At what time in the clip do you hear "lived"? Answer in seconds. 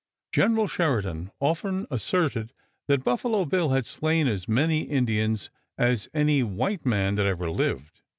7.51-8.01